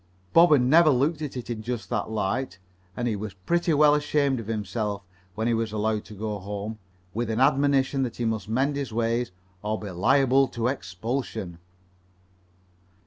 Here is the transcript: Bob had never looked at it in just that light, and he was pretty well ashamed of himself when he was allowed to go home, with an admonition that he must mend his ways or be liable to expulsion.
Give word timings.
Bob 0.33 0.51
had 0.51 0.63
never 0.63 0.89
looked 0.89 1.21
at 1.21 1.37
it 1.37 1.47
in 1.47 1.61
just 1.61 1.87
that 1.91 2.09
light, 2.09 2.57
and 2.97 3.07
he 3.07 3.15
was 3.15 3.35
pretty 3.35 3.71
well 3.71 3.93
ashamed 3.93 4.39
of 4.39 4.47
himself 4.47 5.03
when 5.35 5.45
he 5.45 5.53
was 5.53 5.71
allowed 5.71 6.03
to 6.03 6.15
go 6.15 6.39
home, 6.39 6.79
with 7.13 7.29
an 7.29 7.39
admonition 7.39 8.01
that 8.01 8.15
he 8.17 8.25
must 8.25 8.49
mend 8.49 8.75
his 8.75 8.91
ways 8.91 9.31
or 9.61 9.77
be 9.79 9.91
liable 9.91 10.47
to 10.47 10.65
expulsion. 10.65 11.59